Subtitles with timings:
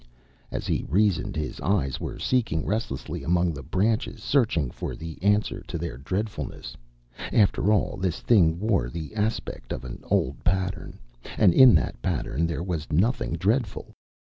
[0.49, 5.61] As he reasoned, his eyes were seeking restlessly among the branches, searching for the answer
[5.67, 6.75] to their dreadfulness.
[7.31, 10.97] After all, this thing wore the aspect of an old pattern,
[11.37, 13.93] and in that pattern there was nothing dreadful.